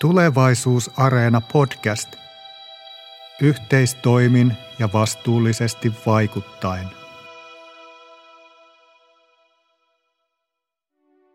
[0.00, 2.08] Tulevaisuusareena podcast.
[3.42, 6.86] Yhteistoimin ja vastuullisesti vaikuttaen.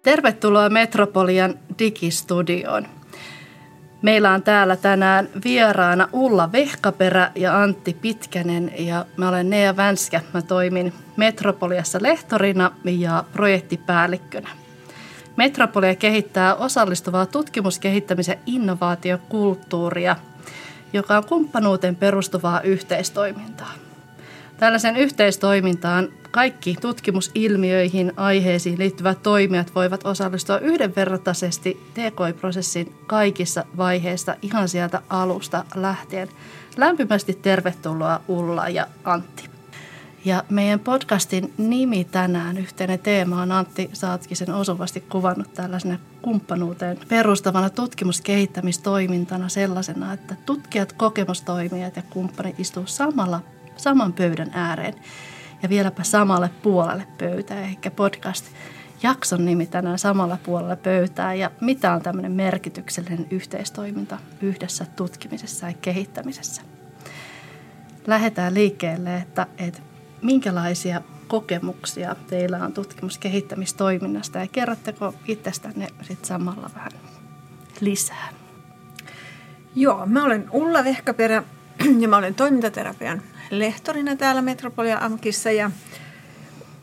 [0.03, 2.87] Tervetuloa Metropolian digistudioon.
[4.01, 10.21] Meillä on täällä tänään vieraana Ulla Vehkaperä ja Antti Pitkänen ja mä olen Nea Vänskä.
[10.33, 14.64] Mä toimin Metropoliassa lehtorina ja projektipäällikkönä.
[15.35, 20.15] Metropolia kehittää osallistuvaa tutkimuskehittämisen innovaatiokulttuuria,
[20.93, 23.71] joka on kumppanuuteen perustuvaa yhteistoimintaa.
[24.57, 35.01] Tällaisen yhteistoimintaan kaikki tutkimusilmiöihin, aiheisiin liittyvät toimijat voivat osallistua yhdenvertaisesti TKI-prosessin kaikissa vaiheissa ihan sieltä
[35.09, 36.29] alusta lähtien.
[36.77, 39.54] Lämpimästi tervetuloa Ulla ja Antti.
[40.25, 46.97] Ja meidän podcastin nimi tänään, yhteinen teema on Antti, saatkin sen osuvasti kuvannut tällaisena kumppanuuteen
[47.07, 53.41] perustavana tutkimuskehittämistoimintana sellaisena, että tutkijat, kokemustoimijat ja kumppanit istuu samalla,
[53.77, 54.93] saman pöydän ääreen
[55.63, 57.61] ja vieläpä samalle puolelle pöytää.
[57.61, 58.45] Ehkä podcast
[59.03, 65.73] jakson nimi tänään samalla puolella pöytää ja mitä on tämmöinen merkityksellinen yhteistoiminta yhdessä tutkimisessa ja
[65.81, 66.61] kehittämisessä.
[68.07, 69.94] Lähdetään liikkeelle, että, että
[70.25, 76.91] minkälaisia kokemuksia teillä on tutkimuskehittämistoiminnasta ja kerrotteko itsestänne sitten samalla vähän
[77.81, 78.29] lisää?
[79.75, 81.43] Joo, mä olen Ulla Vehkaperä
[82.01, 85.71] ja mä olen toimintaterapian lehtorina täällä Metropolia Amkissa ja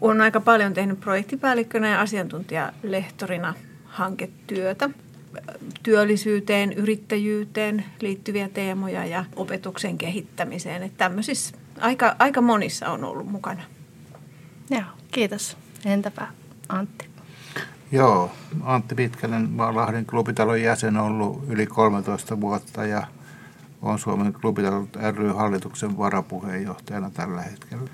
[0.00, 4.90] olen aika paljon tehnyt projektipäällikkönä ja asiantuntijalehtorina hanketyötä
[5.82, 10.82] työllisyyteen, yrittäjyyteen liittyviä teemoja ja opetuksen kehittämiseen.
[10.82, 13.62] Että tämmöisissä aika, aika monissa on ollut mukana.
[14.70, 15.56] Joo, kiitos.
[15.84, 16.26] Entäpä
[16.68, 17.08] Antti?
[17.92, 18.30] Joo,
[18.62, 23.06] Antti Pitkänen, Lahden klubitalon jäsen ollut yli 13 vuotta ja
[23.82, 27.90] olen Suomen klubitalon ry-hallituksen varapuheenjohtajana tällä hetkellä.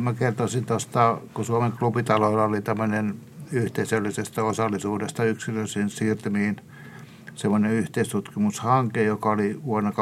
[0.00, 3.14] Mä kertoisin tuosta, kun Suomen klubitaloilla oli tämmöinen
[3.52, 6.56] yhteisöllisestä osallisuudesta yksilöllisiin siirtymiin
[7.34, 9.94] semmoinen yhteistutkimushanke, joka oli vuonna 2020-2022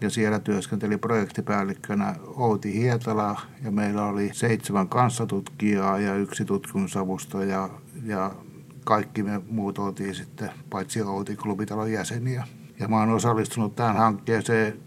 [0.00, 3.40] ja siellä työskenteli projektipäällikkönä Outi Hietala.
[3.64, 7.68] Ja meillä oli seitsemän kanssatutkijaa ja yksi tutkimusavustaja.
[8.04, 8.34] Ja
[8.84, 12.44] kaikki me muut oltiin sitten paitsi Outi klubitalon jäseniä.
[12.78, 14.78] Ja mä oon osallistunut tähän hankkeeseen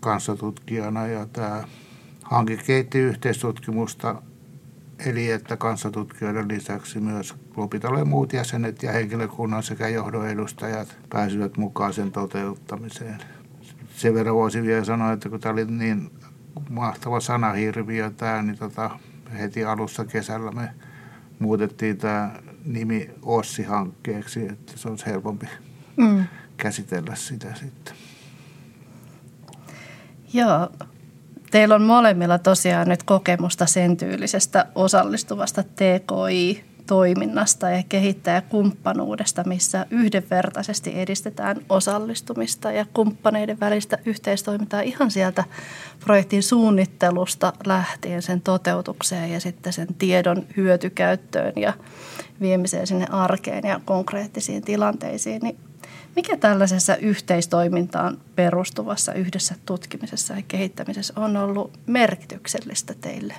[0.00, 1.06] kanssatutkijana.
[1.06, 1.64] Ja tämä
[2.22, 4.22] hanke keitti yhteistutkimusta
[5.06, 11.94] eli että kanssatutkijoiden lisäksi myös klubitalojen muut jäsenet ja henkilökunnan sekä johdon edustajat pääsivät mukaan
[11.94, 13.18] sen toteuttamiseen
[13.96, 16.10] sen verran voisin vielä sanoa, että kun tämä oli niin
[16.70, 18.90] mahtava sanahirviö tämä, niin tota,
[19.38, 20.68] heti alussa kesällä me
[21.38, 22.32] muutettiin tämä
[22.64, 25.46] nimi Ossi-hankkeeksi, että se olisi helpompi
[25.96, 26.24] mm.
[26.56, 27.94] käsitellä sitä sitten.
[30.32, 30.68] Joo,
[31.52, 40.92] teillä on molemmilla tosiaan nyt kokemusta sen tyylisestä osallistuvasta TKI toiminnasta ja kehittäjäkumppanuudesta, missä yhdenvertaisesti
[41.00, 45.44] edistetään osallistumista ja kumppaneiden välistä yhteistoimintaa ihan sieltä
[46.04, 51.72] projektin suunnittelusta lähtien sen toteutukseen ja sitten sen tiedon hyötykäyttöön ja
[52.40, 55.42] viemiseen sinne arkeen ja konkreettisiin tilanteisiin.
[55.42, 55.56] Niin
[56.16, 63.34] mikä tällaisessa yhteistoimintaan perustuvassa yhdessä tutkimisessa ja kehittämisessä on ollut merkityksellistä teille?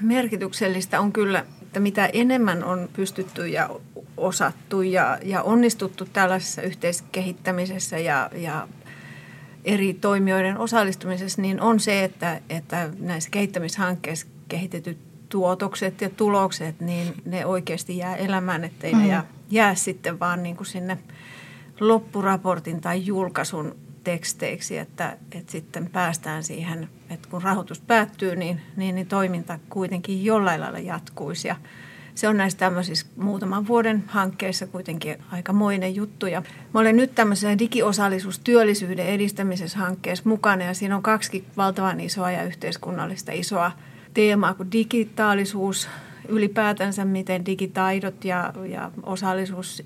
[0.00, 3.70] Merkityksellistä on kyllä että mitä enemmän on pystytty ja
[4.16, 8.68] osattu ja, ja onnistuttu tällaisessa yhteiskehittämisessä ja, ja
[9.64, 14.98] eri toimijoiden osallistumisessa, niin on se, että, että näissä kehittämishankkeissa kehitetyt
[15.28, 18.98] tuotokset ja tulokset, niin ne oikeasti jää elämään, ettei mm.
[18.98, 20.98] ne jää, jää sitten vaan niin kuin sinne
[21.80, 28.94] loppuraportin tai julkaisun teksteiksi, että, että sitten päästään siihen, että kun rahoitus päättyy, niin, niin,
[28.94, 31.48] niin toiminta kuitenkin jollain lailla jatkuisi.
[31.48, 31.56] Ja
[32.14, 36.26] se on näissä tämmöisissä muutaman vuoden hankkeissa kuitenkin aikamoinen juttu.
[36.26, 36.42] Ja
[36.74, 42.30] mä olen nyt tämmöisessä digiosallisuus työllisyyden edistämisessä hankkeessa mukana ja siinä on kaksi valtavan isoa
[42.30, 43.72] ja yhteiskunnallista isoa
[44.14, 45.88] teemaa kuin digitaalisuus,
[46.30, 49.82] ylipäätänsä miten digitaidot ja, ja osallisuus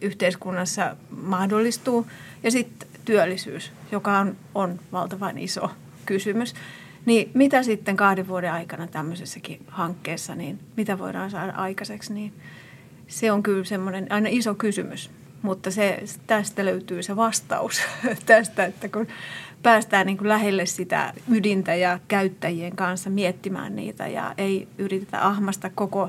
[0.00, 2.06] yhteiskunnassa mahdollistuu.
[2.42, 5.70] Ja sitten työllisyys, joka on, on valtavan iso
[6.06, 6.54] kysymys.
[7.06, 12.32] Niin mitä sitten kahden vuoden aikana tämmöisessäkin hankkeessa, niin mitä voidaan saada aikaiseksi, niin
[13.08, 15.10] se on kyllä semmoinen aina iso kysymys.
[15.42, 17.82] Mutta se, tästä löytyy se vastaus
[18.26, 19.06] tästä, että kun
[19.62, 25.70] päästään niin kuin lähelle sitä ydintä ja käyttäjien kanssa miettimään niitä ja ei yritetä ahmasta
[25.74, 26.08] koko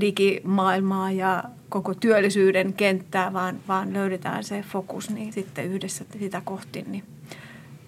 [0.00, 6.84] digimaailmaa ja koko työllisyyden kenttää, vaan, vaan löydetään se fokus niin sitten yhdessä sitä kohti,
[6.88, 7.04] niin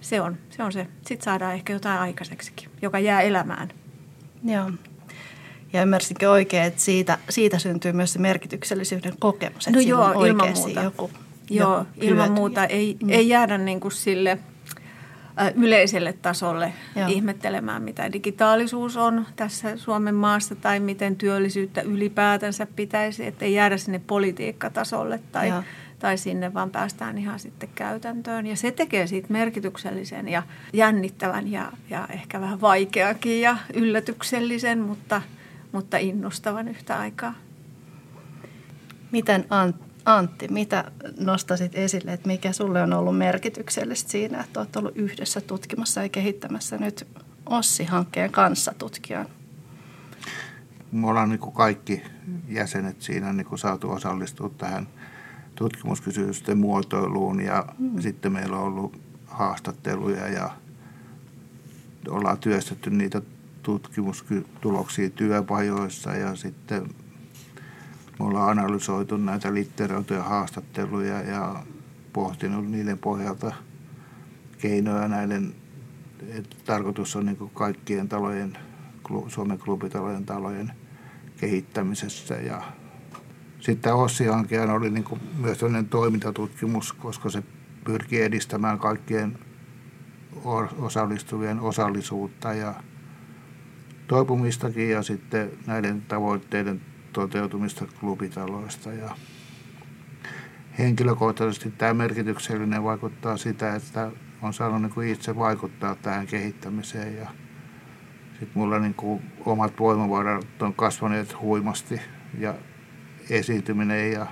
[0.01, 0.63] se on se.
[0.63, 0.87] On se.
[1.07, 3.69] Sitten saadaan ehkä jotain aikaiseksikin, joka jää elämään.
[4.43, 4.71] Joo.
[5.73, 10.53] Ja ymmärsinkö oikein, että siitä, siitä syntyy myös se merkityksellisyyden kokemus, että no joo, ilman
[10.53, 10.81] muuta.
[10.81, 11.11] joku
[11.49, 12.65] Joo, joku ilman muuta.
[12.65, 13.09] Ei, mm.
[13.09, 14.37] ei jäädä niin kuin sille
[15.55, 17.07] yleiselle tasolle Joo.
[17.07, 23.77] ihmettelemään, mitä digitaalisuus on tässä Suomen maassa tai miten työllisyyttä ylipäätänsä pitäisi, että ei jäädä
[23.77, 25.53] sinne politiikkatasolle tai,
[25.99, 28.45] tai sinne, vaan päästään ihan sitten käytäntöön.
[28.45, 30.43] Ja se tekee siitä merkityksellisen ja
[30.73, 35.21] jännittävän ja, ja ehkä vähän vaikeakin ja yllätyksellisen, mutta,
[35.71, 37.33] mutta innostavan yhtä aikaa.
[39.11, 39.90] Miten Antti,
[40.49, 46.03] mitä nostasit esille, että mikä sulle on ollut merkityksellistä siinä, että olet ollut yhdessä tutkimassa
[46.03, 47.07] ja kehittämässä nyt
[47.45, 49.25] OSSI-hankkeen kanssa tutkijan?
[50.91, 52.03] Me ollaan niin kuin kaikki
[52.47, 54.87] jäsenet siinä niin kuin saatu osallistua tähän
[55.55, 58.01] tutkimuskysymysten muotoiluun ja mm.
[58.01, 60.49] sitten meillä on ollut haastatteluja ja
[62.09, 63.21] ollaan työstetty niitä
[63.63, 66.89] tutkimustuloksia työpajoissa ja sitten
[68.21, 71.63] me ollaan analysoitu näitä litteroituja haastatteluja ja
[72.13, 73.53] pohtinut niiden pohjalta
[74.57, 75.53] keinoja näiden,
[76.27, 78.57] että tarkoitus on niin kaikkien talojen,
[79.27, 80.71] Suomen klubitalojen talojen
[81.37, 82.35] kehittämisessä.
[82.35, 82.61] Ja
[83.59, 85.05] sitten Ossi-hanke oli niin
[85.37, 87.43] myös sellainen toimintatutkimus, koska se
[87.83, 89.39] pyrkii edistämään kaikkien
[90.79, 92.73] osallistuvien osallisuutta ja
[94.07, 96.81] toipumistakin ja sitten näiden tavoitteiden
[97.13, 98.93] toteutumista klubitaloista.
[98.93, 99.15] Ja
[100.79, 104.11] henkilökohtaisesti tämä merkityksellinen vaikuttaa sitä, että
[104.41, 107.27] on saanut niin kuin itse vaikuttaa tähän kehittämiseen ja
[108.29, 112.01] sitten mulla niin kuin omat voimavarat on kasvaneet huimasti
[112.39, 112.53] ja
[113.29, 114.27] esiintyminen ja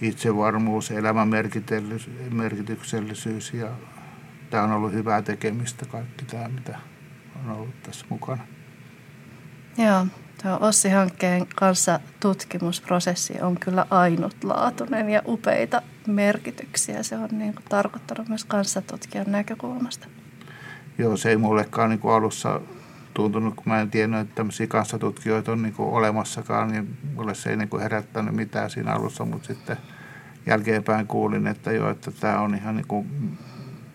[0.00, 1.28] itsevarmuus, elämän
[2.30, 3.68] merkityksellisyys ja
[4.50, 6.78] tämä on ollut hyvää tekemistä kaikki tämä, mitä
[7.44, 8.55] on ollut tässä mukana.
[9.78, 10.06] Joo,
[10.42, 17.02] Tuo Ossi-hankkeen kanssa tutkimusprosessi on kyllä ainutlaatuinen ja upeita merkityksiä.
[17.02, 20.08] Se on niin kuin tarkoittanut myös kanssatutkijan näkökulmasta.
[20.98, 22.60] Joo, se ei mullekaan niin kuin alussa
[23.14, 27.50] tuntunut, kun mä en tiennyt, että tämmöisiä kanssatutkijoita on niin kuin olemassakaan, niin mulle se
[27.50, 29.76] ei niin kuin herättänyt mitään siinä alussa, mutta sitten
[30.46, 33.38] jälkeenpäin kuulin, että joo, että tämä on ihan niin kuin,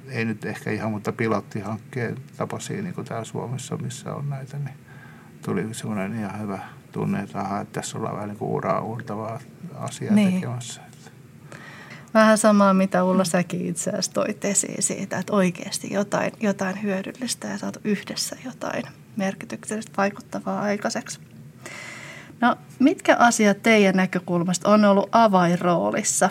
[0.07, 4.75] ei nyt ehkä ihan, mutta pilottihankkeen tapaisia niin kuin täällä Suomessa, missä on näitä, niin
[5.46, 6.60] tuli semmoinen ihan hyvä
[6.92, 9.40] tunne, että, aha, että tässä ollaan vähän niin kuin uraa uurtavaa
[9.76, 10.34] asiaa niin.
[10.34, 10.82] tekemässä.
[12.14, 17.48] Vähän samaa, mitä Ulla säkin itse asiassa toit esiin siitä, että oikeasti jotain, jotain hyödyllistä
[17.48, 18.84] ja saatu yhdessä jotain
[19.16, 21.20] merkityksellistä vaikuttavaa aikaiseksi.
[22.42, 26.30] No, mitkä asiat teidän näkökulmasta on ollut avainroolissa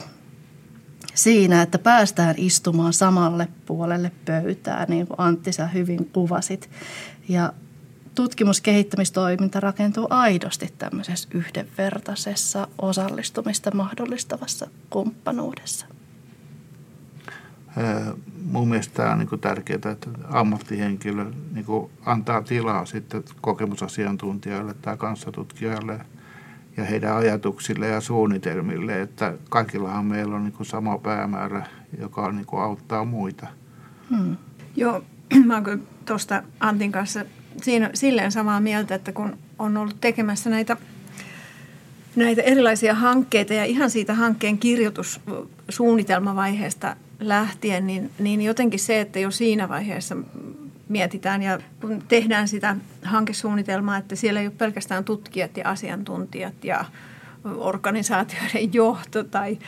[1.15, 6.71] siinä, että päästään istumaan samalle puolelle pöytää, niin kuin Antti sä hyvin kuvasit,
[7.29, 7.53] ja
[8.23, 15.87] tutkimuskehittämistoiminta rakentuu aidosti tämmöisessä yhdenvertaisessa osallistumista mahdollistavassa kumppanuudessa?
[18.45, 21.67] Mun mielestä tämä on niin tärkeää, että ammattihenkilö niin
[22.07, 26.01] antaa tilaa sitten kokemusasiantuntijoille tai kanssatutkijoille
[26.77, 31.67] ja heidän ajatuksille ja suunnitelmille, että kaikillahan meillä on niin sama päämäärä,
[31.99, 33.47] joka niin auttaa muita.
[34.11, 34.37] Hmm.
[34.77, 35.05] Joo,
[35.47, 37.25] mä oon tuosta Antin kanssa
[37.63, 40.77] siinä silleen samaa mieltä, että kun on ollut tekemässä näitä,
[42.17, 49.31] näitä erilaisia hankkeita ja ihan siitä hankkeen kirjoitussuunnitelmavaiheesta lähtien, niin, niin jotenkin se, että jo
[49.31, 50.17] siinä vaiheessa
[50.89, 56.85] mietitään ja kun tehdään sitä hankesuunnitelmaa, että siellä ei ole pelkästään tutkijat ja asiantuntijat ja
[57.45, 59.59] organisaatioiden johto tai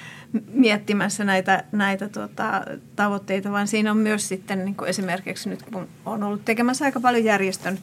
[0.53, 2.63] miettimässä näitä, näitä tota,
[2.97, 7.01] tavoitteita, vaan siinä on myös sitten niin kuin esimerkiksi nyt kun on ollut tekemässä aika
[7.01, 7.79] paljon järjestön,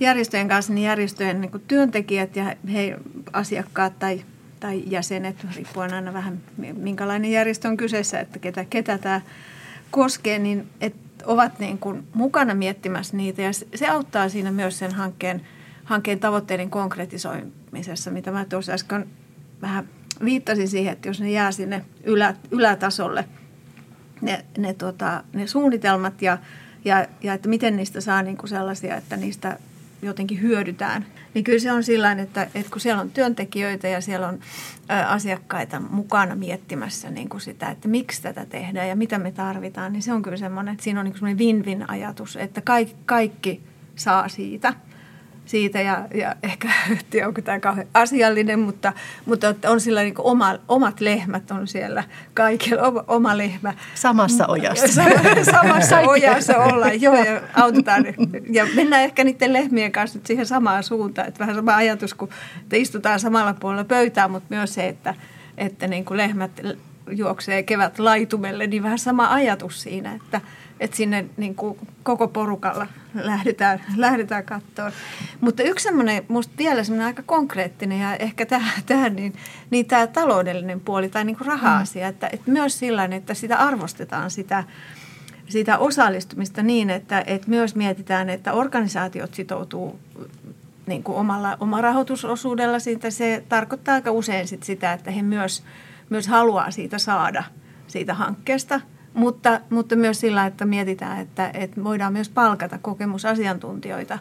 [0.00, 2.96] järjestöjen kanssa, niin järjestöjen niin kuin työntekijät ja he
[3.32, 4.24] asiakkaat tai,
[4.60, 6.40] tai jäsenet, riippuen aina vähän
[6.76, 9.20] minkälainen järjestö on kyseessä, että ketä, ketä tämä
[9.90, 13.42] koskee, niin et ovat niin kuin mukana miettimässä niitä.
[13.42, 15.46] Ja se auttaa siinä myös sen hankkeen,
[15.92, 19.06] hankkeen tavoitteiden konkretisoimisessa, mitä mä tuossa äsken
[19.62, 19.88] vähän
[20.24, 23.24] viittasin siihen, että jos ne jää sinne ylä, ylätasolle,
[24.20, 26.38] ne, ne, tota, ne suunnitelmat ja,
[26.84, 29.58] ja, ja että miten niistä saa niin kuin sellaisia, että niistä
[30.02, 31.06] jotenkin hyödytään.
[31.34, 34.40] Niin kyllä se on sillä että, että kun siellä on työntekijöitä ja siellä on
[34.90, 39.92] ä, asiakkaita mukana miettimässä niin kuin sitä, että miksi tätä tehdään ja mitä me tarvitaan,
[39.92, 43.60] niin se on kyllä semmoinen, että siinä on niin semmoinen win-win-ajatus, että kaikki, kaikki
[43.96, 44.74] saa siitä–
[45.52, 46.68] siitä ja, ja ehkä
[47.10, 48.92] tiedä, onko tämä kauhean asiallinen, mutta,
[49.26, 52.04] mutta on sillä niin oma, omat lehmät on siellä
[52.34, 53.74] kaikilla, oma, oma lehmä.
[53.94, 55.02] Samassa ojassa.
[55.52, 58.04] Samassa ojassa ollaan, joo, ja autetaan.
[58.50, 62.28] Ja mennään ehkä niiden lehmien kanssa nyt siihen samaan suuntaan, että vähän sama ajatus, kun
[62.68, 65.14] te istutaan samalla puolella pöytää, mutta myös se, että,
[65.58, 66.60] että niin kuin lehmät
[67.10, 70.40] juoksee kevät laitumelle, niin vähän sama ajatus siinä, että,
[70.82, 74.92] että sinne niin kuin koko porukalla lähdetään, lähdetään katsoa.
[75.40, 79.32] Mutta yksi semmoinen, musta vielä semmoinen aika konkreettinen ja ehkä tähän, tähän niin,
[79.70, 84.30] niin tämä taloudellinen puoli tai niin kuin raha-asia, että, että myös sillä että sitä arvostetaan
[84.30, 84.64] sitä,
[85.48, 90.00] sitä osallistumista niin, että, että myös mietitään, että organisaatiot sitoutuu
[90.86, 93.10] niin kuin omalla, oma rahoitusosuudella siitä.
[93.10, 95.62] Se tarkoittaa aika usein sit sitä, että he myös,
[96.10, 97.44] myös haluaa siitä saada
[97.86, 98.80] siitä hankkeesta–
[99.14, 104.18] mutta, mutta myös sillä, että mietitään, että, että voidaan myös palkata kokemusasiantuntijoita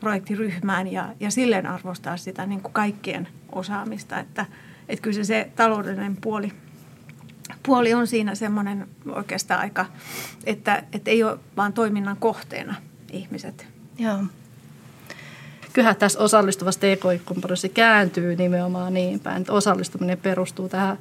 [0.00, 4.18] projektiryhmään ja, ja silleen arvostaa sitä niin kuin kaikkien osaamista.
[4.18, 4.46] Että,
[4.88, 6.52] että kyllä se, se taloudellinen puoli,
[7.62, 9.86] puoli on siinä semmoinen oikeastaan aika,
[10.44, 12.74] että, että ei ole vaan toiminnan kohteena
[13.12, 13.66] ihmiset.
[13.98, 14.18] Joo.
[15.72, 20.98] Kyllähän tässä osallistuvassa tki kääntyy nimenomaan niin päin, että osallistuminen perustuu tähän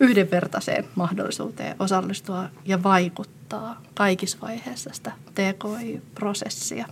[0.00, 6.86] yhdenvertaiseen mahdollisuuteen osallistua ja vaikuttaa kaikissa vaiheissa sitä TKI-prosessia.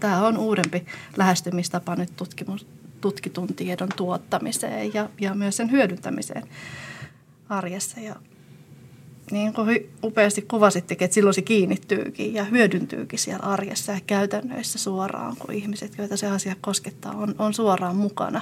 [0.00, 2.66] Tämä, on uudempi lähestymistapa nyt tutkimus,
[3.00, 6.48] tutkitun tiedon tuottamiseen ja, ja myös sen hyödyntämiseen
[7.48, 8.00] arjessa.
[8.00, 8.16] Ja
[9.30, 15.36] niin kuin upeasti kuvasittekin, että silloin se kiinnittyykin ja hyödyntyykin siellä arjessa ja käytännöissä suoraan,
[15.36, 18.40] kun ihmiset, joita se asia koskettaa, on, on suoraan mukana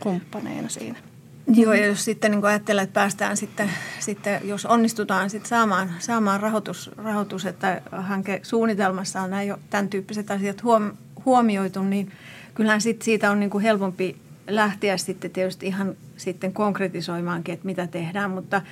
[0.00, 0.98] kumppaneina siinä.
[1.46, 6.40] Joo, ja jos sitten niin ajattelee, että päästään sitten, sitten jos onnistutaan sitten saamaan, saamaan
[6.40, 10.92] rahoitus, rahoitus, että hankesuunnitelmassa on näin jo tämän tyyppiset asiat huom,
[11.24, 12.12] huomioitu, niin
[12.54, 14.16] kyllähän sit siitä on niin kuin helpompi
[14.48, 18.62] lähteä sitten tietysti ihan sitten konkretisoimaankin, että mitä tehdään, mutta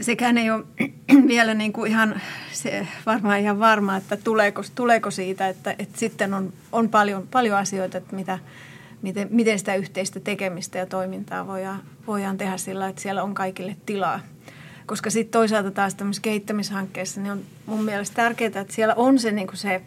[0.00, 0.64] sekään ei ole
[1.28, 2.20] vielä niin kuin ihan
[2.52, 7.58] se varmaan ihan varma, että tuleeko, tuleeko siitä, että, että sitten on, on paljon, paljon
[7.58, 8.38] asioita, että mitä,
[9.02, 13.76] miten, miten sitä yhteistä tekemistä ja toimintaa voidaan, voidaan tehdä sillä, että siellä on kaikille
[13.86, 14.20] tilaa.
[14.86, 19.32] Koska sitten toisaalta taas tämmöisessä kehittämishankkeessa niin on mun mielestä tärkeää, että siellä on se,
[19.32, 19.82] niin se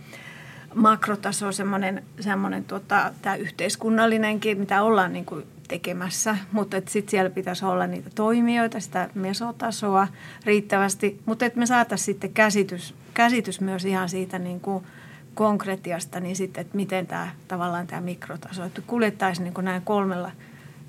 [0.76, 5.26] makrotaso, semmoinen, semmoinen tota, tämä yhteiskunnallinenkin, mitä ollaan niin
[5.68, 10.08] tekemässä, mutta sitten siellä pitäisi olla niitä toimijoita, sitä mesotasoa
[10.46, 14.84] riittävästi, mutta että me saataisiin sitten käsitys, käsitys myös ihan siitä niin kuin–
[15.34, 20.32] konkretiasta, niin sitten, että miten tämä tavallaan tämä mikrotaso, että kuljettaisiin niin näin kolmella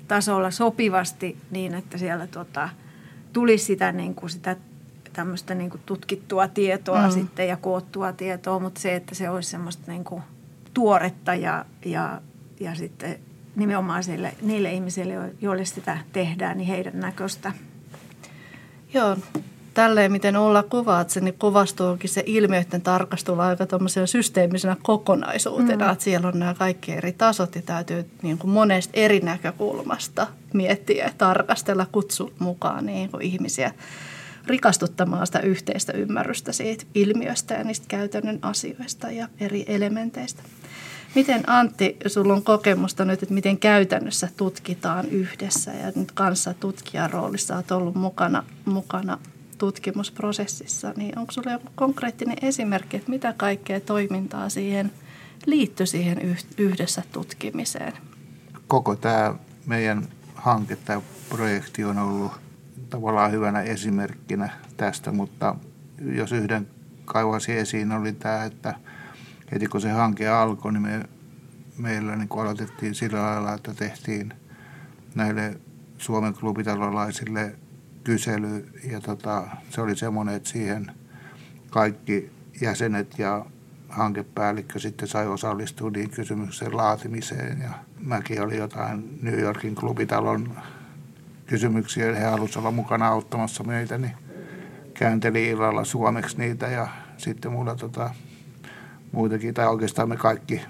[0.07, 2.69] tasolla sopivasti niin, että siellä tota,
[3.33, 4.55] tulisi sitä, niin kuin sitä
[5.13, 7.13] tämmöistä niin kuin tutkittua tietoa mm.
[7.13, 10.23] sitten ja koottua tietoa, mutta se, että se olisi semmoista niin kuin
[10.73, 12.21] tuoretta ja, ja,
[12.59, 13.19] ja sitten
[13.55, 17.51] nimenomaan sille, niille ihmisille, joille sitä tehdään, niin heidän näköistä.
[18.93, 19.17] Joo,
[19.75, 23.65] tälleen, miten olla kuvaat sen, niin kuvastuukin se ilmiöiden tarkastelu aika
[24.05, 25.85] systeemisenä kokonaisuutena.
[25.85, 25.91] Mm.
[25.91, 31.05] Että siellä on nämä kaikki eri tasot ja täytyy niin kuin monesta eri näkökulmasta miettiä
[31.05, 33.71] ja tarkastella, kutsua mukaan niin kuin ihmisiä
[34.47, 40.43] rikastuttamaan sitä yhteistä ymmärrystä siitä ilmiöstä ja niistä käytännön asioista ja eri elementeistä.
[41.15, 47.11] Miten Antti, sulla on kokemusta nyt, että miten käytännössä tutkitaan yhdessä ja nyt kanssa tutkijan
[47.11, 49.17] roolissa olet ollut mukana, mukana
[49.57, 54.91] tutkimusprosessissa, niin onko sinulla joku konkreettinen esimerkki, että mitä kaikkea toimintaa siihen
[55.45, 57.93] liittyy siihen yhdessä tutkimiseen?
[58.67, 59.35] Koko tämä
[59.65, 62.31] meidän hanke, tämä projekti on ollut
[62.89, 65.55] tavallaan hyvänä esimerkkinä tästä, mutta
[66.01, 66.67] jos yhden
[67.05, 68.75] kaivasi esiin, oli tämä, että
[69.51, 71.03] heti kun se hanke alkoi, niin me,
[71.77, 74.33] meillä niin aloitettiin sillä lailla, että tehtiin
[75.15, 75.59] näille
[75.97, 77.55] Suomen klubitalolaisille
[78.05, 80.91] kysely ja tota, se oli semmoinen, että siihen
[81.69, 82.31] kaikki
[82.61, 83.45] jäsenet ja
[83.89, 87.61] hankepäällikkö sitten sai osallistua niin kysymyksen laatimiseen.
[87.61, 87.69] Ja
[87.99, 90.57] mäkin oli jotain New Yorkin klubitalon
[91.45, 94.13] kysymyksiä, he halusivat olla mukana auttamassa meitä, niin
[94.93, 98.09] käänteli illalla suomeksi niitä ja sitten mulla tota,
[99.11, 100.61] muitakin, tai oikeastaan me kaikki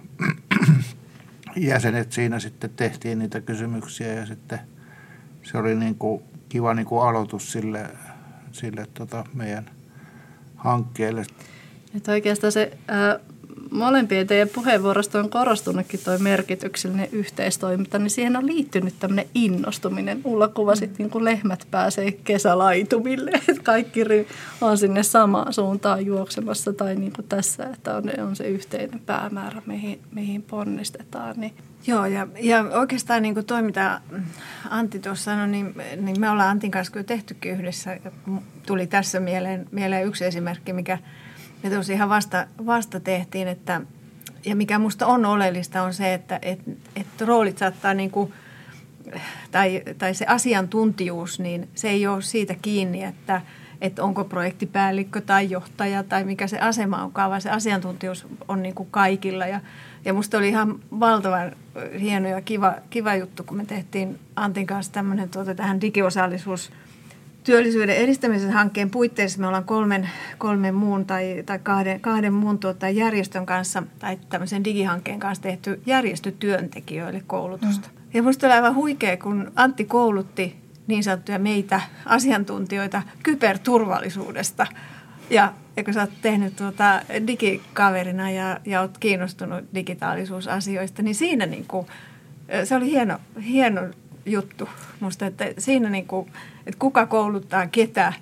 [1.55, 4.59] jäsenet siinä sitten tehtiin niitä kysymyksiä ja sitten
[5.43, 6.23] se oli niin kuin
[6.55, 7.87] kiva niin kuin aloitus sille,
[8.51, 9.69] sille tota meidän
[10.55, 11.25] hankkeelle.
[11.95, 13.19] Että oikeastaan se ää,
[13.71, 20.21] molempien teidän puheenvuorosta on korostunutkin tuo merkityksellinen yhteistoiminta, niin siihen on liittynyt tämmöinen innostuminen.
[20.23, 20.95] Ulla kuvasit, mm.
[20.97, 24.01] niin kuin lehmät pääsee kesälaitumille, että kaikki
[24.61, 29.61] on sinne samaan suuntaan juoksemassa tai niin kuin tässä, että on, on se yhteinen päämäärä,
[29.65, 31.35] mihin, mihin ponnistetaan.
[31.37, 31.53] Niin.
[31.87, 34.01] Joo, ja, ja oikeastaan niin kuin toi, mitä
[34.69, 37.97] Antti tuossa sanoi, niin, niin me ollaan Antin kanssa kyllä tehtykin yhdessä.
[38.65, 40.97] Tuli tässä mieleen, mieleen yksi esimerkki, mikä–
[41.65, 43.81] me tuossa ihan vasta, vasta tehtiin, että
[44.45, 46.59] ja mikä minusta on oleellista on se, että et,
[46.95, 48.33] et roolit saattaa niin kuin,
[49.51, 53.41] tai, tai se asiantuntijuus, niin se ei ole siitä kiinni, että,
[53.81, 58.75] että onko projektipäällikkö tai johtaja tai mikä se asema on, vaan se asiantuntijuus on niin
[58.75, 59.45] kuin kaikilla.
[59.45, 59.59] Ja,
[60.05, 61.51] ja musta oli ihan valtavan
[61.99, 66.71] hieno ja kiva, kiva juttu, kun me tehtiin Antin kanssa tämmöinen tuota, tähän digiosallisuus–
[67.45, 72.89] työllisyyden edistämisen hankkeen puitteissa me ollaan kolmen, kolmen muun tai, tai kahden, kahden muun tuota,
[72.89, 77.87] järjestön kanssa tai tämmöisen digihankkeen kanssa tehty järjestötyöntekijöille koulutusta.
[77.87, 77.97] Mm.
[78.13, 84.67] Ja minusta oli aivan huikea, kun Antti koulutti niin sanottuja meitä asiantuntijoita kyberturvallisuudesta.
[85.29, 91.45] Ja, ja kun sä oot tehnyt tuota digikaverina ja, ja oot kiinnostunut digitaalisuusasioista, niin siinä
[91.45, 91.87] niin kuin,
[92.63, 93.81] se oli hieno, hieno
[94.25, 96.31] juttu musta, että siinä niin kuin,
[96.65, 98.13] että kuka kouluttaa ketä.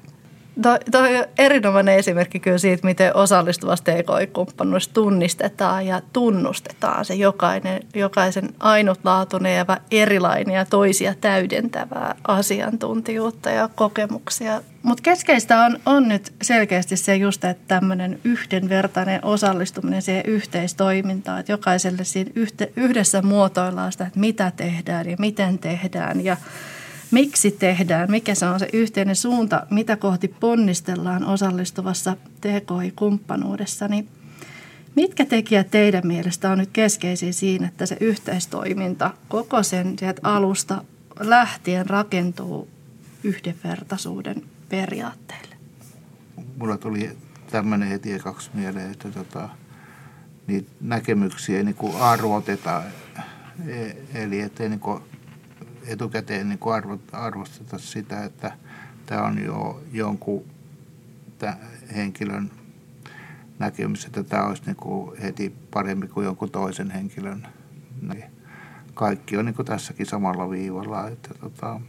[0.61, 1.07] Tuo, on
[1.37, 9.65] erinomainen esimerkki kyllä siitä, miten osallistuvasta TKI-kumppanuudessa tunnistetaan ja tunnustetaan se jokainen, jokaisen ainutlaatuinen ja
[9.91, 14.61] erilainen ja toisia täydentävää asiantuntijuutta ja kokemuksia.
[14.83, 21.51] Mutta keskeistä on, on nyt selkeästi se just, että tämmöinen yhdenvertainen osallistuminen siihen yhteistoimintaan, että
[21.51, 22.31] jokaiselle siinä
[22.75, 26.37] yhdessä muotoillaan sitä, että mitä tehdään ja miten tehdään ja–
[27.13, 34.07] miksi tehdään, mikä se on se yhteinen suunta, mitä kohti ponnistellaan osallistuvassa TKI-kumppanuudessa, niin
[34.95, 40.83] mitkä tekijät teidän mielestä on nyt keskeisiä siinä, että se yhteistoiminta koko sen sieltä alusta
[41.19, 42.67] lähtien rakentuu
[43.23, 45.55] yhdenvertaisuuden periaatteille?
[46.57, 47.17] Mulla tuli
[47.51, 49.49] tämmöinen heti kaksi mieleen, että tota,
[50.47, 52.83] niitä näkemyksiä niin arvoteta.
[53.67, 54.79] E, eli ettei niin
[55.87, 56.59] etukäteen niin
[57.11, 58.57] arvosteta sitä, että
[59.05, 60.43] tämä on jo jonkun
[61.95, 62.51] henkilön
[63.59, 67.47] näkemys, että tämä olisi niin kuin heti parempi kuin jonkun toisen henkilön.
[68.01, 68.23] Niin
[68.93, 71.07] kaikki on niin kuin tässäkin samalla viivalla.
[71.07, 71.81] Että tota,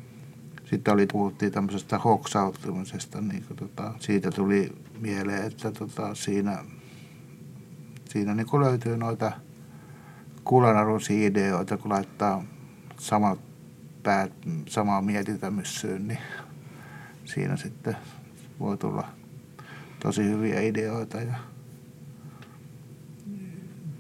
[0.65, 6.59] sitten oli, puhuttiin tämmöisestä hoksautumisesta, niin kuin tota, siitä tuli mieleen, että tota, siinä,
[8.05, 9.33] siinä niin kuin löytyy noita
[10.45, 12.45] kulanaruisia ideoita, kun laittaa
[12.99, 13.44] samat
[14.05, 14.33] päät
[14.69, 16.19] samaa mietintämyssyyn, niin
[17.25, 17.97] siinä sitten
[18.61, 19.09] voi tulla
[20.03, 21.35] tosi hyviä ideoita ja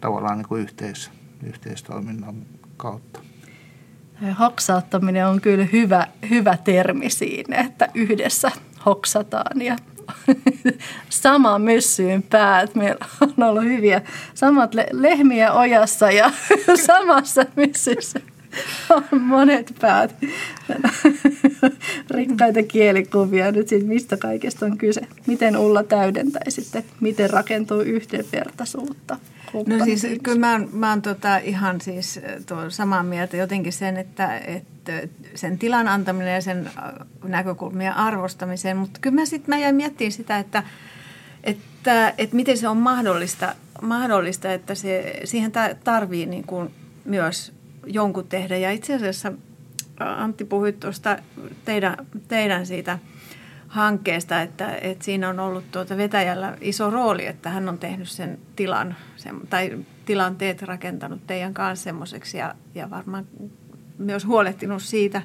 [0.00, 1.10] tavallaan niin kuin yhteis,
[1.42, 2.34] yhteistoiminnan
[2.76, 3.20] kautta.
[4.38, 8.50] Hoksauttaminen on kyllä hyvä, hyvä termi siinä, että yhdessä
[8.86, 9.76] hoksataan ja
[11.10, 12.74] sama myssyyn päät.
[12.74, 14.02] Meillä on ollut hyviä
[14.34, 16.30] samat lehmiä ojassa ja
[16.86, 18.20] samassa myssyssä
[19.20, 20.16] monet päät.
[22.10, 25.00] Rikkaita kielikuvia nyt siitä, mistä kaikesta on kyse.
[25.26, 29.16] Miten Ulla täydentäisitte, miten rakentuu yhdenvertaisuutta?
[29.66, 32.20] No siis kyllä mä oon, mä oon tota ihan siis
[32.68, 35.02] samaa mieltä jotenkin sen, että, että
[35.34, 36.70] sen tilan antaminen ja sen
[37.24, 40.62] näkökulmien arvostamiseen, mutta kyllä mä sitten mä jäin miettimään sitä, että,
[41.44, 45.52] että, että miten se on mahdollista, mahdollista että se, siihen
[45.84, 46.70] tarvii niin kuin
[47.04, 47.52] myös
[47.86, 48.56] jonkun tehdä.
[48.56, 49.32] Ja itse asiassa
[50.00, 51.18] Antti puhui tuosta
[51.64, 51.96] teidän,
[52.28, 52.98] teidän siitä
[53.68, 58.38] hankkeesta, että, että siinä on ollut tuota vetäjällä iso rooli, että hän on tehnyt sen
[58.56, 63.26] tilan sen, tai tilanteet rakentanut teidän kanssa semmoiseksi ja, ja varmaan
[63.98, 65.22] myös huolehtinut siitä,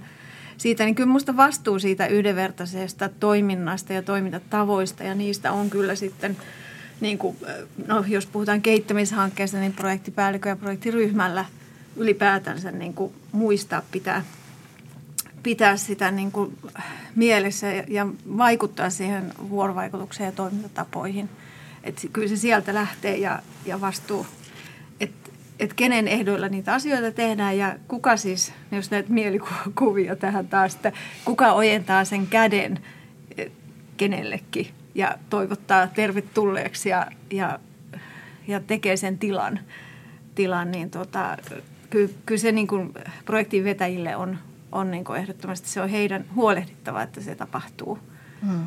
[0.57, 6.37] siitä, niin kyllä minusta vastuu siitä yhdenvertaisesta toiminnasta ja toimintatavoista ja niistä on kyllä sitten,
[7.01, 7.37] niin kuin,
[7.87, 11.45] no, jos puhutaan kehittämishankkeesta, niin projektipäällikö ja projektiryhmällä–
[11.99, 14.25] ylipäätänsä niin kuin muistaa pitää,
[15.43, 16.57] pitää sitä niin kuin
[17.15, 18.07] mielessä ja,
[18.37, 21.29] vaikuttaa siihen vuorovaikutukseen ja toimintatapoihin.
[21.83, 24.25] Et kyllä se sieltä lähtee ja, ja vastuu,
[24.99, 30.75] että et kenen ehdoilla niitä asioita tehdään ja kuka siis, jos näitä mielikuvia tähän taas,
[30.75, 30.91] että
[31.25, 32.79] kuka ojentaa sen käden
[33.37, 33.51] eh,
[33.97, 37.59] kenellekin ja toivottaa tervetulleeksi ja, ja,
[38.47, 39.59] ja tekee sen tilan,
[40.35, 41.37] tilan niin tota,
[41.89, 42.93] kyllä, kyllä se niin kuin
[43.25, 44.37] projektin vetäjille on,
[44.71, 47.99] on niin kuin ehdottomasti se on heidän huolehdittava, että se tapahtuu.
[48.45, 48.65] Hmm.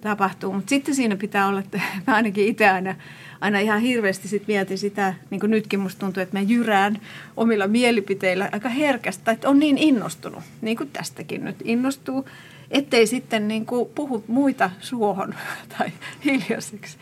[0.00, 0.52] tapahtuu.
[0.52, 2.94] Mutta sitten siinä pitää olla, että mä ainakin itse aina,
[3.40, 7.00] aina ihan hirveästi sit mietin sitä, niin kuin nytkin musta tuntuu, että mä jyrään
[7.36, 12.28] omilla mielipiteillä aika herkästä, että on niin innostunut, niin kuin tästäkin nyt innostuu,
[12.70, 15.34] ettei sitten niin kuin puhu muita suohon
[15.78, 15.92] tai
[16.24, 16.98] hiljaiseksi.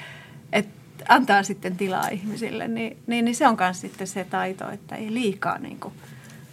[0.53, 4.97] Että antaa sitten tilaa ihmisille, niin, niin, niin se on myös sitten se taito, että
[4.97, 5.95] ei liikaa niin kuin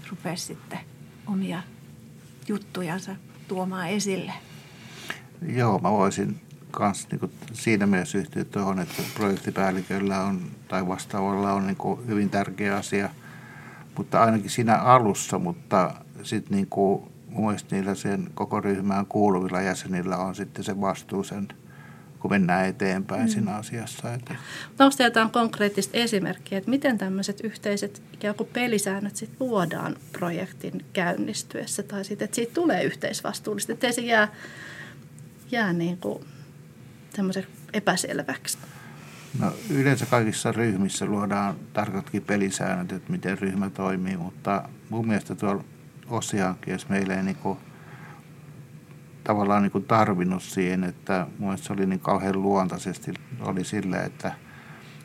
[0.09, 0.79] rupea sitten
[1.27, 1.61] omia
[2.47, 3.15] juttujansa
[3.47, 4.33] tuomaan esille.
[5.47, 6.41] Joo, mä voisin
[6.79, 12.75] myös niin siinä mielessä yhtyä tuohon, että projektipäälliköllä on tai vastaavalla on niin hyvin tärkeä
[12.75, 13.09] asia,
[13.97, 20.17] mutta ainakin siinä alussa, mutta sitten niin kuin, mun niillä sen koko ryhmään kuuluvilla jäsenillä
[20.17, 21.47] on sitten se vastuu sen–
[22.19, 23.27] kun mennään eteenpäin mm.
[23.27, 24.13] siinä asiassa.
[24.13, 24.35] Että.
[24.79, 31.83] Onko jotain konkreettista esimerkkiä, että miten tämmöiset yhteiset ikään kuin pelisäännöt sit luodaan projektin käynnistyessä
[31.83, 34.27] tai sit, että siitä tulee yhteisvastuullista, ettei se jää,
[35.51, 36.23] jää niin kuin
[37.73, 38.57] epäselväksi?
[39.39, 45.63] No, yleensä kaikissa ryhmissä luodaan tarkatkin pelisäännöt, että miten ryhmä toimii, mutta mun mielestä tuolla
[46.09, 47.57] Osiankin, meillä ei niin kuin
[49.23, 54.31] tavallaan niin kuin tarvinnut siihen, että mun se oli niin kauhean luontaisesti oli silleen, että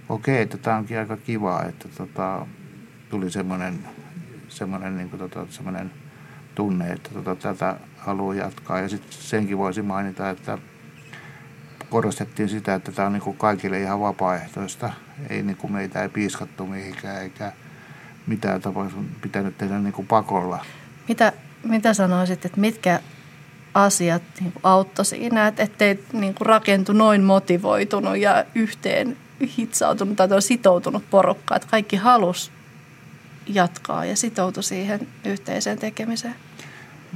[0.09, 2.46] okei, että tämä onkin aika kiva, että tota,
[3.11, 3.79] tuli semmoinen,
[4.48, 5.90] semmoinen, niin kuin tota, semmoinen
[6.55, 8.81] tunne, että tota, tätä haluaa jatkaa.
[8.81, 10.59] Ja sitten senkin voisi mainita, että
[11.90, 14.90] korostettiin sitä, että tämä on niin kuin kaikille ihan vapaaehtoista.
[15.31, 17.53] Ei niin kuin meitä ei piiskattu mihinkään eikä
[18.27, 20.64] mitään tapaa pitänyt tehdä niin kuin pakolla.
[21.09, 21.33] Mitä,
[21.64, 23.00] mitä sanoisit, että mitkä
[23.74, 29.16] asiat niin auttoi siinä, että ettei niin rakentu noin motivoitunut ja yhteen
[29.58, 32.52] hitsautunut tai sitoutunut porukka, että kaikki halus
[33.46, 36.34] jatkaa ja sitoutui siihen yhteiseen tekemiseen.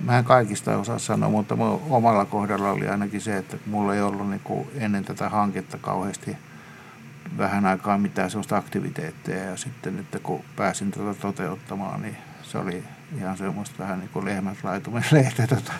[0.04, 1.56] Mä en kaikista osaa sanoa, mutta
[1.90, 6.36] omalla kohdalla oli ainakin se, että mulla ei ollut niin kuin ennen tätä hanketta kauheasti
[7.38, 12.84] vähän aikaa mitään sellaista aktiviteetteja ja sitten nyt kun pääsin tätä toteuttamaan, niin se oli
[13.16, 15.72] ihan semmoista vähän niin kuin lehmät laitumelle, että tota,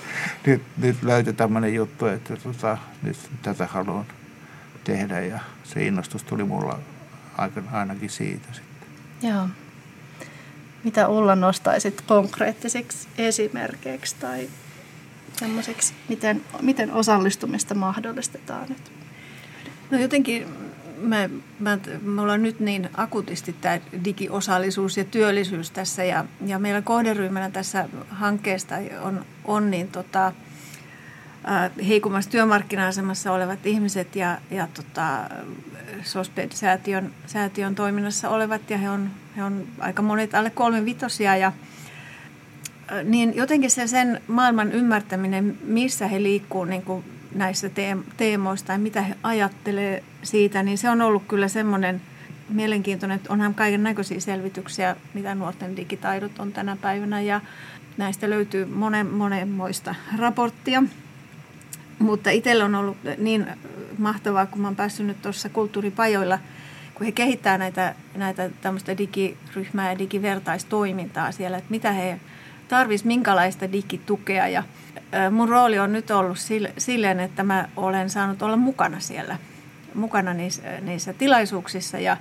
[0.47, 4.07] nyt, nyt löytyi tämmöinen juttu, että tota, nyt tätä haluan
[4.85, 6.79] tehdä ja se innostus tuli mulla
[7.73, 8.89] ainakin siitä sitten.
[9.31, 9.49] Joo.
[10.85, 14.49] Mitä Ulla nostaisit konkreettisiksi esimerkkeiksi tai
[15.37, 18.93] semmoiseksi, miten, miten osallistumista mahdollistetaan nyt?
[19.91, 20.47] No jotenkin
[21.01, 26.83] me, me, me ollaan nyt niin akutisti tämä digiosallisuus ja työllisyys tässä ja, ja meillä
[26.83, 30.33] kohderyhmänä tässä hankkeesta on, on niin tota,
[31.89, 35.31] heikommassa työmarkkina-asemassa olevat ihmiset ja, ja tota,
[36.03, 41.53] SOSPED-säätiön säätiön toiminnassa olevat ja he on, he on aika monet alle kolme vitosia ja
[43.05, 47.71] niin jotenkin se sen maailman ymmärtäminen, missä he liikkuu niin kuin näissä
[48.17, 52.01] teemoista ja mitä he ajattelee siitä, niin se on ollut kyllä semmoinen
[52.49, 57.41] mielenkiintoinen, että onhan kaiken näköisiä selvityksiä, mitä nuorten digitaidot on tänä päivänä ja
[57.97, 60.83] näistä löytyy monen, monenmoista raporttia.
[61.99, 63.47] Mutta itsellä on ollut niin
[63.99, 66.39] mahtavaa, kun oon päässyt nyt tuossa kulttuuripajoilla,
[66.95, 72.21] kun he kehittää näitä, näitä tämmöistä digiryhmää ja digivertaistoimintaa siellä, että mitä he
[72.69, 74.63] tarvitsisivat, minkälaista digitukea ja
[75.31, 76.39] mun rooli on nyt ollut
[76.79, 79.39] silleen, että mä olen saanut olla mukana siellä,
[79.95, 82.17] mukana niissä, niissä tilaisuuksissa ja,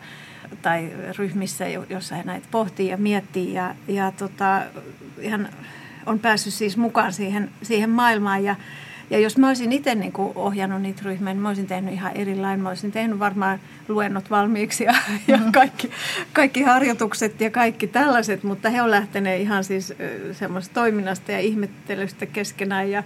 [0.62, 3.54] tai ryhmissä, jossa he näitä pohtii ja miettii.
[3.54, 4.62] Ja, ja tota,
[5.19, 5.50] ihan
[6.06, 8.56] on päässyt siis mukaan siihen, siihen maailmaan ja
[9.10, 12.12] ja jos mä olisin itse niin kuin ohjannut niitä ryhmiä, niin mä olisin tehnyt ihan
[12.15, 12.60] erilainen.
[12.60, 14.96] Mä olisin tehnyt varmaan luennot valmiiksi ja,
[15.28, 15.52] ja mm.
[15.52, 15.91] kaikki,
[16.34, 19.93] kaikki harjoitukset ja kaikki tällaiset, mutta he on lähteneet ihan siis
[20.32, 23.04] semmoista toiminnasta ja ihmettelystä keskenään ja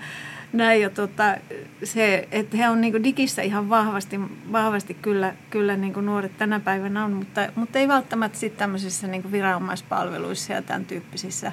[0.54, 0.82] näin.
[0.82, 1.38] Ja tota,
[1.84, 4.20] se, että he on niin digissä ihan vahvasti,
[4.52, 9.08] vahvasti kyllä, kyllä niin kuin nuoret tänä päivänä on, mutta, mutta ei välttämättä sitten tämmöisissä
[9.08, 11.52] niin viranomaispalveluissa ja tämän tyyppisissä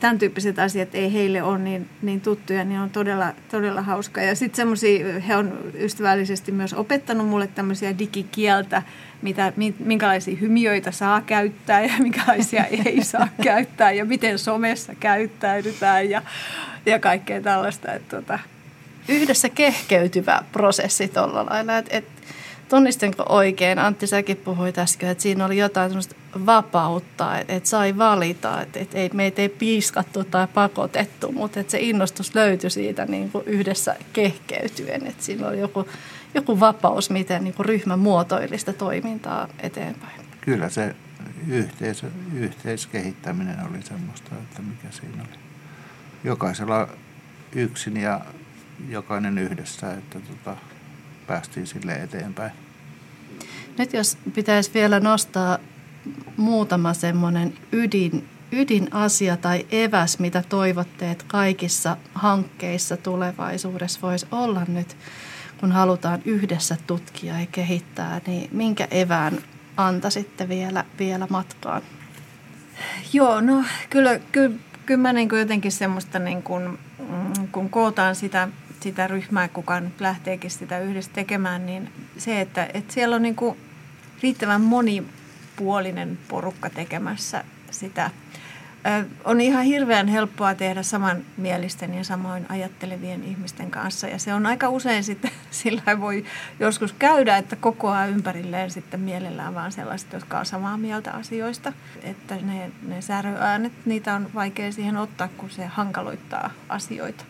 [0.00, 4.22] tämän tyyppiset asiat ei heille ole niin, niin tuttuja, niin on todella, todella hauska.
[4.22, 8.82] Ja sitten semmoisia, he on ystävällisesti myös opettanut mulle tämmöisiä digikieltä,
[9.22, 16.22] mitä, minkälaisia hymiöitä saa käyttää ja minkälaisia ei saa käyttää ja miten somessa käyttäydytään ja,
[16.86, 17.92] ja kaikkea tällaista.
[17.92, 18.38] Että tota.
[19.08, 22.15] Yhdessä kehkeytyvä prosessi tuolla lailla, että et,
[22.68, 26.14] tunnistinko oikein, Antti säkin puhuit äsken, että siinä oli jotain semmoista
[26.46, 31.70] vapautta, että, että sai valita, että, että ei, meitä ei piiskattu tai pakotettu, mutta että
[31.70, 35.88] se innostus löytyi siitä niin kuin yhdessä kehkeytyen, että siinä oli joku,
[36.34, 40.20] joku vapaus, miten niin kuin ryhmä muotoilista toimintaa eteenpäin.
[40.40, 40.96] Kyllä se
[41.48, 42.02] yhteis,
[42.34, 45.38] yhteiskehittäminen oli semmoista, että mikä siinä oli.
[46.24, 46.88] Jokaisella
[47.52, 48.20] yksin ja
[48.88, 50.56] jokainen yhdessä, että tota,
[51.26, 52.52] päästiin sille eteenpäin.
[53.78, 55.58] Nyt jos pitäisi vielä nostaa
[56.36, 64.96] muutama semmoinen ydin, ydinasia tai eväs, mitä toivotte, että kaikissa hankkeissa tulevaisuudessa voisi olla nyt,
[65.60, 69.38] kun halutaan yhdessä tutkia ja kehittää, niin minkä evään
[69.76, 71.82] antaisitte vielä, vielä matkaan?
[73.12, 78.14] Joo, no kyllä, kyllä, kyllä mä niin kuin jotenkin semmoista, niin kuin, mm, kun kootaan
[78.14, 78.48] sitä,
[78.86, 83.36] sitä ryhmää, kuka nyt lähteekin sitä yhdessä tekemään, niin se, että, että siellä on niin
[83.36, 83.56] kuin
[84.22, 88.10] riittävän monipuolinen porukka tekemässä sitä–
[89.24, 94.06] on ihan hirveän helppoa tehdä samanmielisten ja samoin ajattelevien ihmisten kanssa.
[94.06, 96.24] Ja se on aika usein sitten, sillä voi
[96.60, 101.72] joskus käydä, että kokoaa ympärilleen sitten mielellään vaan sellaiset, jotka on samaa mieltä asioista.
[102.02, 107.24] Että ne, ne säröäänet, niitä on vaikea siihen ottaa, kun se hankaloittaa asioita.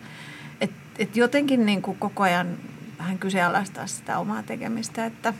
[0.99, 2.47] Et, jotenkin niin kuin koko ajan
[2.99, 5.33] vähän kyseenalaistaa sitä omaa tekemistä, että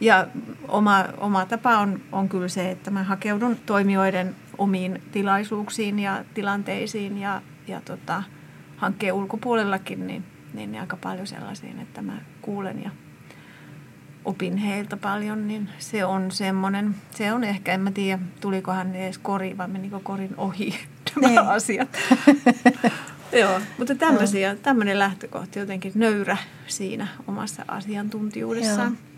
[0.00, 0.26] ja
[0.68, 7.18] oma, oma tapa on, on kyllä se, että mä hakeudun toimijoiden omiin tilaisuuksiin ja tilanteisiin
[7.18, 8.22] ja, ja tota,
[8.76, 12.90] hankkeen ulkopuolellakin, niin, niin aika paljon sellaisiin, että mä kuulen ja
[14.24, 19.04] opin heiltä paljon, niin se on semmoinen, se on ehkä, en mä tiedä, tulikohan ne
[19.04, 20.74] edes koriin vai menikö korin ohi
[21.20, 21.28] nämä.
[21.28, 21.38] Niin.
[21.38, 21.88] asiat.
[23.32, 28.92] Joo, mutta tämmöisiä, tämmöinen lähtökohta jotenkin nöyrä siinä omassa asiantuntijuudessaan.
[28.92, 29.12] Joo.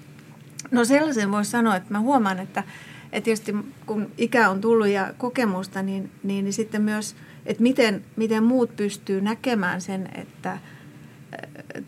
[0.70, 2.64] No sellaisen voisi sanoa, että mä huomaan, että,
[3.12, 3.55] että tietysti
[3.87, 8.77] kun ikä on tullut ja kokemusta, niin, niin, niin sitten myös, että miten, miten muut
[8.77, 10.59] pystyy näkemään sen, että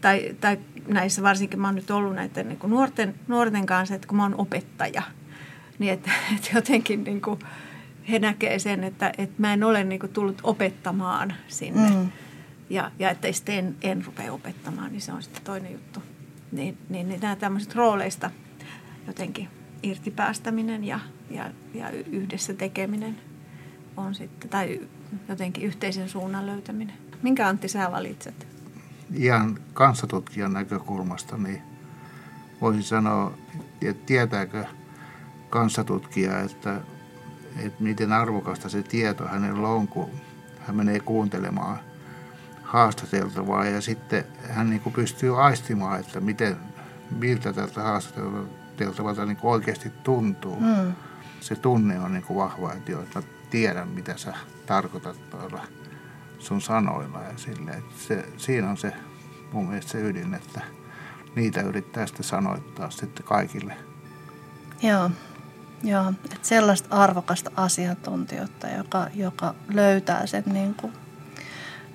[0.00, 0.58] tai, tai
[0.88, 4.34] näissä varsinkin mä oon nyt ollut näiden niin nuorten, nuorten kanssa, että kun mä oon
[4.38, 5.02] opettaja,
[5.78, 7.38] niin että, että jotenkin niin kuin
[8.10, 11.90] he näkee sen, että, että mä en ole niin kuin tullut opettamaan sinne.
[11.90, 12.10] Mm.
[12.70, 16.02] Ja, ja että sitten en, en rupea opettamaan, niin se on sitten toinen juttu.
[16.52, 18.30] Niin, niin, niin nämä tämmöiset rooleista
[19.06, 19.48] jotenkin
[19.82, 23.16] irtipäästäminen ja, ja, ja yhdessä tekeminen
[23.96, 24.80] on sitten, tai
[25.28, 26.96] jotenkin yhteisen suunnan löytäminen.
[27.22, 28.46] Minkä Antti sä valitset?
[29.14, 31.62] Ihan kanssatutkijan näkökulmasta, niin
[32.60, 33.32] voisin sanoa,
[33.82, 34.64] että tietääkö
[35.50, 36.80] kanssatutkija, että,
[37.58, 40.10] että miten arvokasta se tieto hänellä on, kun
[40.58, 41.78] hän menee kuuntelemaan
[42.62, 46.56] haastateltavaa ja sitten hän niin pystyy aistimaan, että miten,
[47.10, 50.60] miltä tältä haastateltavalta niin kuin oikeasti tuntuu.
[50.60, 50.92] Mm.
[51.40, 54.34] Se tunne on niin kuin vahva, että, jo, että mä tiedän, mitä sä
[54.66, 55.62] tarkoitat tuolla
[56.38, 57.22] sun sanoilla.
[57.22, 58.92] Ja sille, se, siinä on se
[59.52, 60.60] mun mielestä se ydin, että
[61.36, 63.76] niitä yrittää sitten sanoittaa sitten kaikille.
[64.82, 65.10] Joo,
[65.86, 66.12] Joo.
[66.24, 70.92] Että sellaista arvokasta asiantuntijoita, joka, joka löytää sen niin kuin,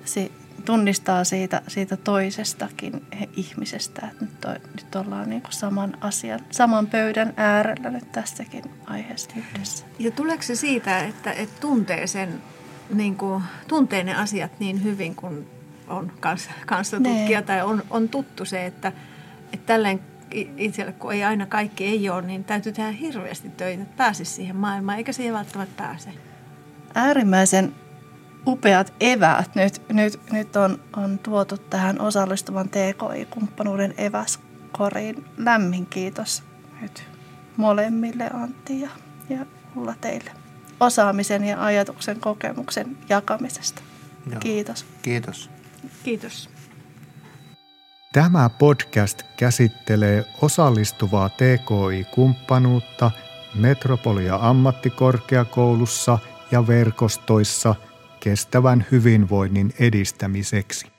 [0.04, 0.32] si,
[0.64, 6.86] tunnistaa siitä, siitä toisestakin ihmisestä, että nyt, to, nyt ollaan niin kuin saman asian, saman
[6.86, 9.86] pöydän äärellä nyt tässäkin aiheessa yhdessä.
[9.98, 12.42] Ja tuleeko se siitä, että, että tuntee sen,
[12.94, 15.46] niin kuin, tuntee ne asiat niin hyvin, kun
[15.88, 17.42] on kans, kanssatutkija nee.
[17.42, 18.92] tai on, on tuttu se, että,
[19.52, 20.00] että tälleen
[20.56, 24.56] itselle, kun ei aina kaikki ei ole, niin täytyy tehdä hirveästi töitä, että pääsisi siihen
[24.56, 26.10] maailmaan, eikä siihen välttämättä pääse.
[26.94, 27.74] Äärimmäisen
[28.46, 35.24] upeat eväät nyt, nyt, nyt on, on tuotu tähän osallistuvan TKI-kumppanuuden eväskoriin.
[35.36, 36.42] Lämmin kiitos
[36.80, 37.04] nyt
[37.56, 38.88] molemmille Antti ja,
[39.28, 40.30] ja Ulla teille
[40.82, 43.82] osaamisen ja ajatuksen kokemuksen jakamisesta.
[44.30, 44.40] Joo.
[44.40, 44.86] Kiitos.
[45.02, 45.50] Kiitos.
[46.04, 46.50] Kiitos.
[48.12, 53.10] Tämä podcast käsittelee osallistuvaa TKI-kumppanuutta
[53.54, 56.18] Metropolia ammattikorkeakoulussa
[56.50, 57.74] ja verkostoissa–
[58.22, 60.91] kestävän hyvinvoinnin edistämiseksi.